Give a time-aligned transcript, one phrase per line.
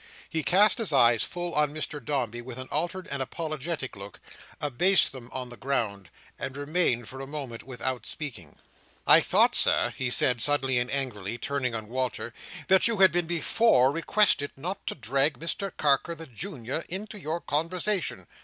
[0.27, 4.19] He cast his eyes full on Mr Dombey with an altered and apologetic look,
[4.59, 8.55] abased them on the ground, and remained for a moment without speaking.
[9.05, 12.33] "I thought, Sir," he said suddenly and angrily, turning on Walter,
[12.67, 17.39] "that you had been before requested not to drag Mr Carker the Junior into your
[17.39, 18.25] conversation."